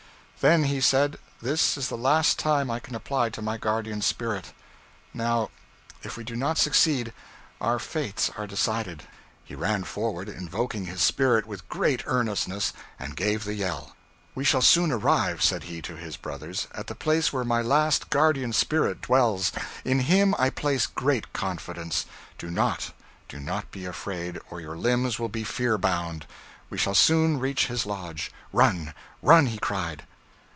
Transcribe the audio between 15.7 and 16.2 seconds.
to his